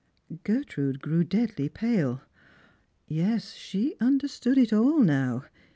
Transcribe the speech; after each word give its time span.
]'Gertrude 0.45 0.99
grew 0.99 1.23
deadly 1.23 1.69
pale. 1.69 2.23
Yes, 3.07 3.53
she 3.53 3.95
understood 4.01 4.57
it 4.57 4.73
all 4.73 4.97
now. 5.03 5.43